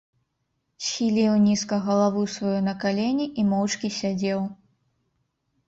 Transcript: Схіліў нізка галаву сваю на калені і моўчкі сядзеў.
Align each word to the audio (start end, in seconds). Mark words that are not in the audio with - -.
Схіліў 0.85 1.35
нізка 1.47 1.75
галаву 1.91 2.23
сваю 2.37 2.55
на 2.69 2.73
калені 2.85 3.29
і 3.43 3.47
моўчкі 3.53 3.95
сядзеў. 4.01 4.39